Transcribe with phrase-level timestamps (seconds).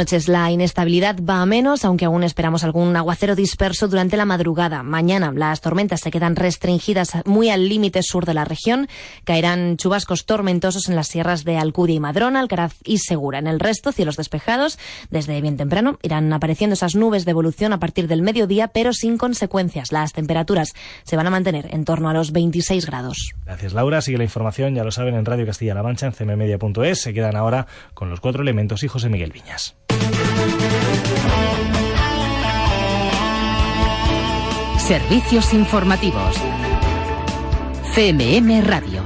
[0.00, 4.84] noches la inestabilidad va a menos, aunque aún esperamos algún aguacero disperso durante la madrugada.
[4.84, 8.86] Mañana las tormentas se quedan restringidas muy al límite sur de la región.
[9.24, 13.40] Caerán chubascos tormentosos en las sierras de Alcudia y Madrona, Alcaraz y Segura.
[13.40, 14.78] En el resto, cielos despejados.
[15.10, 19.18] Desde bien temprano irán apareciendo esas nubes de evolución a partir del mediodía, pero sin
[19.18, 19.90] consecuencias.
[19.90, 23.32] Las temperaturas se van a mantener en torno a los 26 grados.
[23.44, 24.00] Gracias, Laura.
[24.00, 27.00] Sigue la información, ya lo saben, en Radio Castilla-La Mancha, en cmmedia.es.
[27.00, 29.74] Se quedan ahora con los cuatro elementos y José Miguel Viñas.
[34.88, 36.34] Servicios informativos.
[37.94, 39.02] CMM Radio.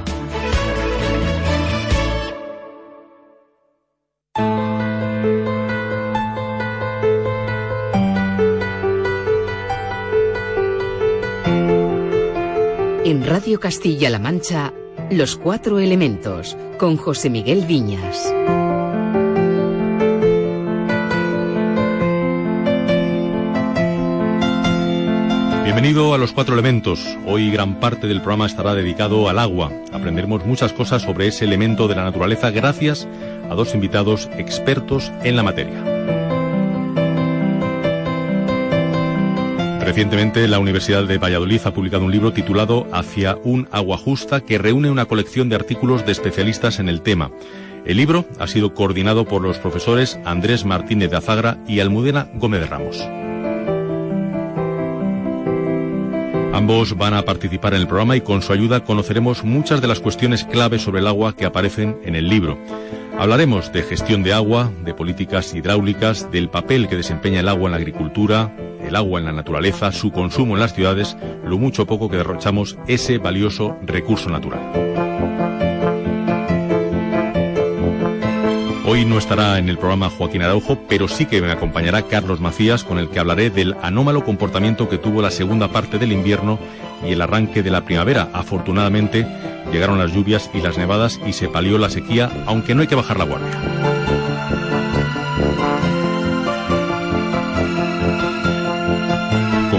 [13.05, 14.73] En Radio Castilla-La Mancha,
[15.11, 18.33] Los Cuatro Elementos, con José Miguel Viñas.
[25.65, 27.17] Bienvenido a los cuatro elementos.
[27.25, 29.71] Hoy gran parte del programa estará dedicado al agua.
[29.93, 33.07] Aprenderemos muchas cosas sobre ese elemento de la naturaleza gracias
[33.49, 35.81] a dos invitados expertos en la materia.
[39.85, 44.59] Recientemente la Universidad de Valladolid ha publicado un libro titulado Hacia un agua justa que
[44.59, 47.31] reúne una colección de artículos de especialistas en el tema.
[47.85, 52.69] El libro ha sido coordinado por los profesores Andrés Martínez de Azagra y Almudena Gómez
[52.69, 53.07] Ramos.
[56.53, 60.01] Ambos van a participar en el programa y con su ayuda conoceremos muchas de las
[60.01, 62.59] cuestiones clave sobre el agua que aparecen en el libro.
[63.19, 67.73] Hablaremos de gestión de agua, de políticas hidráulicas, del papel que desempeña el agua en
[67.73, 68.55] la agricultura,
[68.87, 72.77] el agua en la naturaleza, su consumo en las ciudades, lo mucho poco que derrochamos
[72.87, 75.02] ese valioso recurso natural.
[78.93, 82.85] Hoy no estará en el programa Joaquín Araujo, pero sí que me acompañará Carlos Macías,
[82.85, 86.59] con el que hablaré del anómalo comportamiento que tuvo la segunda parte del invierno
[87.03, 88.29] y el arranque de la primavera.
[88.35, 89.27] Afortunadamente,
[89.73, 92.95] llegaron las lluvias y las nevadas y se palió la sequía, aunque no hay que
[92.95, 94.02] bajar la guardia.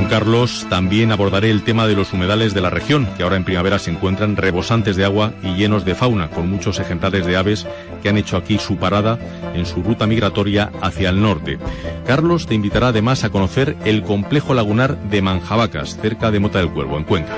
[0.05, 3.79] Carlos también abordaré el tema de los humedales de la región, que ahora en primavera
[3.79, 7.67] se encuentran rebosantes de agua y llenos de fauna, con muchos ejemplares de aves
[8.01, 9.19] que han hecho aquí su parada
[9.53, 11.59] en su ruta migratoria hacia el norte.
[12.05, 16.69] Carlos te invitará además a conocer el complejo lagunar de Manjabacas, cerca de Mota del
[16.69, 17.35] Cuervo, en Cuenca.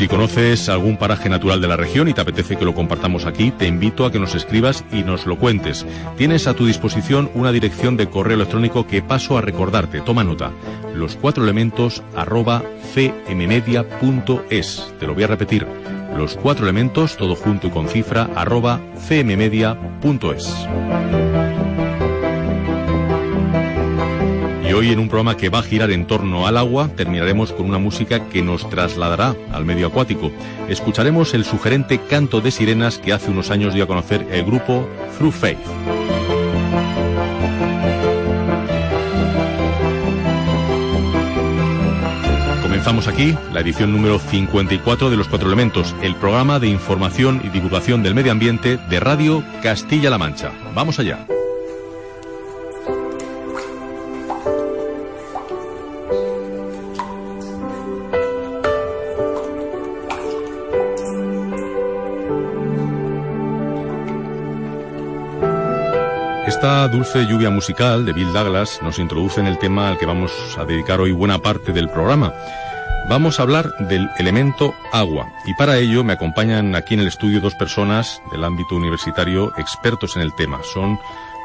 [0.00, 3.50] Si conoces algún paraje natural de la región y te apetece que lo compartamos aquí,
[3.50, 5.84] te invito a que nos escribas y nos lo cuentes.
[6.16, 10.00] Tienes a tu disposición una dirección de correo electrónico que paso a recordarte.
[10.00, 10.52] Toma nota.
[10.94, 12.62] Los cuatro elementos arroba
[12.94, 13.74] cmmedia.es.
[14.98, 15.66] Te lo voy a repetir.
[16.16, 20.66] Los cuatro elementos, todo junto y con cifra, arroba cmmedia.es.
[24.80, 27.76] hoy en un programa que va a girar en torno al agua, terminaremos con una
[27.76, 30.32] música que nos trasladará al medio acuático.
[30.70, 34.88] Escucharemos el sugerente canto de sirenas que hace unos años dio a conocer el grupo
[35.18, 35.58] Through Faith.
[42.62, 47.50] Comenzamos aquí la edición número 54 de Los Cuatro Elementos, el programa de información y
[47.50, 50.52] divulgación del medio ambiente de Radio Castilla-La Mancha.
[50.74, 51.26] Vamos allá.
[66.60, 70.30] Esta dulce lluvia musical de Bill Douglas nos introduce en el tema al que vamos
[70.58, 72.34] a dedicar hoy buena parte del programa.
[73.08, 77.40] Vamos a hablar del elemento agua y para ello me acompañan aquí en el estudio
[77.40, 80.60] dos personas del ámbito universitario expertos en el tema.
[80.62, 80.98] Son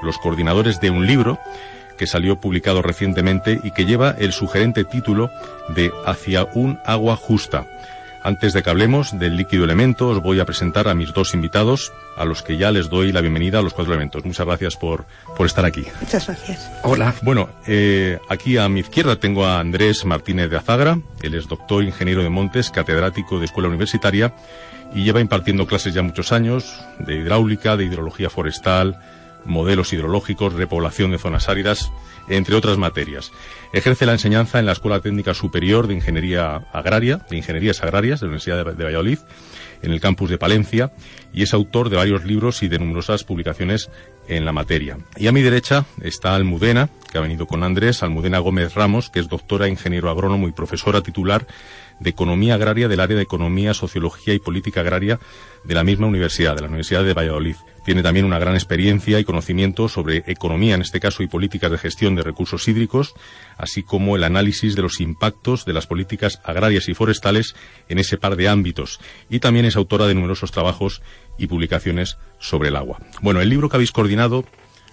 [0.03, 1.39] los coordinadores de un libro
[1.97, 5.31] que salió publicado recientemente y que lleva el sugerente título
[5.69, 7.65] de Hacia un agua justa.
[8.25, 11.93] Antes de que hablemos del líquido elemento, os voy a presentar a mis dos invitados,
[12.17, 14.25] a los que ya les doy la bienvenida a los cuatro elementos.
[14.25, 15.05] Muchas gracias por,
[15.37, 15.85] por estar aquí.
[16.01, 16.71] Muchas gracias.
[16.81, 17.13] Hola.
[17.21, 20.97] Bueno, eh, aquí a mi izquierda tengo a Andrés Martínez de Azagra.
[21.21, 24.33] Él es doctor ingeniero de montes, catedrático de escuela universitaria
[24.91, 28.99] y lleva impartiendo clases ya muchos años de hidráulica, de hidrología forestal,
[29.45, 31.91] modelos hidrológicos, repoblación de zonas áridas,
[32.27, 33.31] entre otras materias.
[33.73, 38.25] Ejerce la enseñanza en la Escuela Técnica Superior de Ingeniería Agraria, de Ingenierías Agrarias de
[38.25, 39.19] la Universidad de Valladolid,
[39.81, 40.91] en el campus de Palencia,
[41.33, 43.89] y es autor de varios libros y de numerosas publicaciones
[44.27, 44.97] en la materia.
[45.15, 49.19] Y a mi derecha está Almudena, que ha venido con Andrés, Almudena Gómez Ramos, que
[49.19, 51.45] es doctora, ingeniero agrónomo y profesora titular
[51.99, 55.19] de Economía Agraria del área de Economía, Sociología y Política Agraria
[55.63, 57.55] de la misma universidad, de la Universidad de Valladolid.
[57.85, 61.77] Tiene también una gran experiencia y conocimiento sobre economía, en este caso, y políticas de
[61.77, 63.13] gestión de recursos hídricos,
[63.57, 67.55] así como el análisis de los impactos de las políticas agrarias y forestales
[67.87, 68.99] en ese par de ámbitos.
[69.29, 71.01] Y también es autora de numerosos trabajos
[71.37, 72.99] y publicaciones sobre el agua.
[73.21, 74.45] Bueno, el libro que habéis coordinado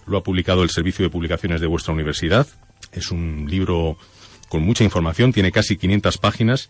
[0.06, 2.46] lo ha publicado el Servicio de Publicaciones de vuestra universidad.
[2.92, 3.96] Es un libro
[4.52, 6.68] con mucha información, tiene casi 500 páginas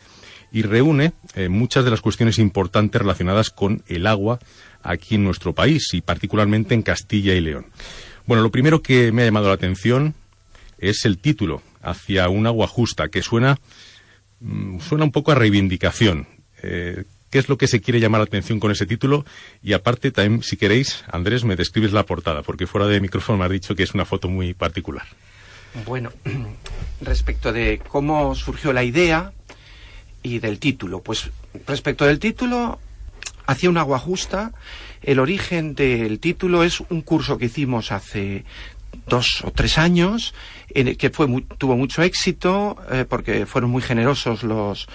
[0.53, 4.39] y reúne eh, muchas de las cuestiones importantes relacionadas con el agua
[4.85, 7.67] aquí en nuestro país y particularmente en Castilla y León.
[8.25, 10.15] Bueno, lo primero que me ha llamado la atención
[10.79, 13.59] es el título, Hacia un agua justa, que suena,
[14.39, 16.29] mm, suena un poco a reivindicación.
[16.63, 19.25] Eh, ¿Qué es lo que se quiere llamar la atención con ese título?
[19.61, 23.47] Y aparte, también, si queréis, Andrés, me describes la portada, porque fuera de micrófono me
[23.47, 25.09] has dicho que es una foto muy particular.
[25.87, 26.13] Bueno,
[27.01, 29.33] respecto de cómo surgió la idea
[30.23, 31.31] y del título, pues
[31.67, 32.79] respecto del título,
[33.47, 34.53] hacia un agua justa,
[35.03, 38.45] el origen del título es un curso que hicimos hace
[39.07, 40.35] dos o tres años,
[40.71, 41.27] en que fue
[41.59, 44.89] tuvo mucho éxito eh, porque fueron muy generosos los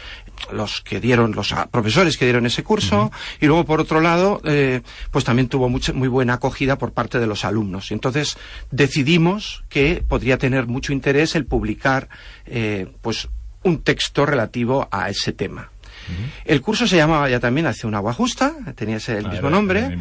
[0.51, 3.11] los que dieron los profesores que dieron ese curso.
[3.39, 7.19] Y luego por otro lado eh, pues también tuvo mucha, muy buena acogida por parte
[7.19, 7.91] de los alumnos.
[7.91, 8.37] Entonces
[8.71, 12.09] decidimos que podría tener mucho interés el publicar
[12.45, 13.27] eh, pues
[13.63, 15.71] un texto relativo a ese tema
[16.45, 19.49] el curso se llamaba ya también Hacia un agua justa, tenía ese, el ah, mismo
[19.49, 19.97] nombre.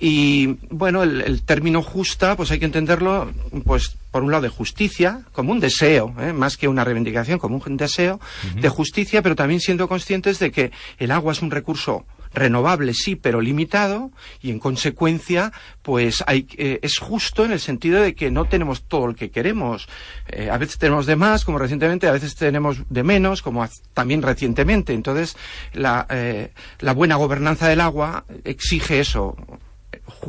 [0.00, 3.32] Y bueno, el, término justa, pues hay que entenderlo,
[3.64, 6.32] pues por un lado de justicia, como un deseo, ¿eh?
[6.32, 8.20] más que una reivindicación, como un deseo
[8.54, 12.04] de justicia, pero también siendo conscientes de que el agua es un recurso
[12.36, 15.52] renovable sí, pero limitado y en consecuencia,
[15.82, 19.30] pues hay, eh, es justo en el sentido de que no tenemos todo el que
[19.30, 19.88] queremos.
[20.28, 24.22] Eh, a veces tenemos de más, como recientemente, a veces tenemos de menos, como también
[24.22, 24.92] recientemente.
[24.92, 25.36] Entonces,
[25.72, 29.36] la, eh, la buena gobernanza del agua exige eso.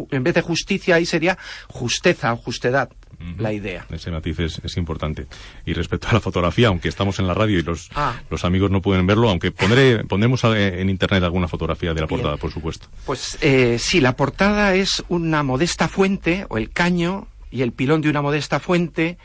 [0.09, 1.37] En vez de justicia, ahí sería
[1.67, 2.89] justeza o justedad
[3.37, 3.85] la idea.
[3.89, 5.27] Ese matiz es, importante.
[5.65, 8.19] Y respecto a la fotografía, aunque estamos en la radio y los, ah.
[8.29, 12.37] los amigos no pueden verlo, aunque pondré, pondremos en internet alguna fotografía de la portada,
[12.37, 12.87] por supuesto.
[13.05, 18.01] Pues eh, sí, la portada es una modesta fuente, o el caño y el pilón
[18.01, 19.17] de una modesta fuente,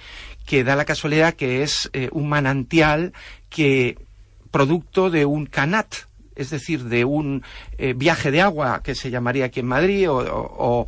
[0.47, 3.13] que da la casualidad que es eh, un manantial
[3.49, 3.99] que
[4.51, 5.95] producto de un canat,
[6.37, 7.43] es decir, de un
[7.79, 10.87] eh, viaje de agua que se llamaría aquí en Madrid, o,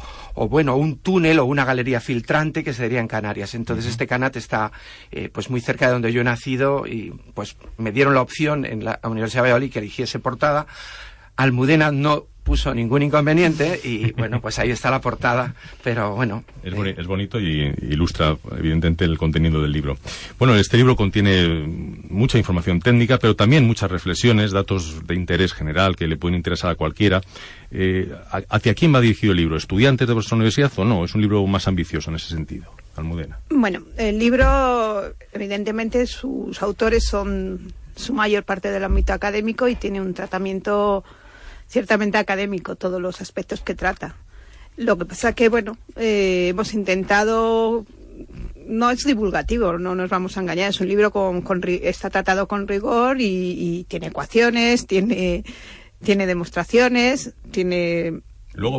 [0.48, 3.54] bueno, un túnel o una galería filtrante que sería en Canarias.
[3.54, 4.72] Entonces este canat está
[5.10, 8.64] eh, pues muy cerca de donde yo he nacido y pues me dieron la opción
[8.64, 10.66] en la Universidad de Valladolid que eligiese portada.
[11.36, 16.44] Almudena no puso ningún inconveniente y bueno, pues ahí está la portada, pero bueno.
[16.62, 19.96] Es, bonito y ilustra evidentemente el contenido del libro.
[20.38, 21.64] Bueno, este libro contiene
[22.10, 26.70] mucha información técnica, pero también muchas reflexiones, datos de interés general que le pueden interesar
[26.70, 27.22] a cualquiera.
[27.70, 28.12] Eh,
[28.50, 29.56] ¿Hacia quién va dirigido el libro?
[29.56, 31.04] ¿Estudiantes de vuestra universidad o no?
[31.04, 32.70] Es un libro más ambicioso en ese sentido.
[32.96, 33.40] Almudena.
[33.50, 40.00] Bueno, el libro, evidentemente, sus autores son su mayor parte del ámbito académico y tiene
[40.00, 41.04] un tratamiento
[41.68, 44.16] ciertamente académico todos los aspectos que trata.
[44.76, 47.84] Lo que pasa que, bueno, eh, hemos intentado
[48.66, 50.70] no es divulgativo, no nos vamos a engañar.
[50.70, 55.44] Es un libro con, está tratado con rigor y, tiene ecuaciones, tiene,
[56.02, 58.22] tiene demostraciones, tiene
[58.54, 58.78] Luego